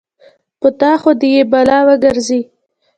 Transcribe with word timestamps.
په 0.59 0.67
تا 0.79 0.91
خو 1.01 1.11
دې 1.19 1.29
يې 1.35 1.43
بلا 1.51 1.79
وګرځې. 1.87 2.41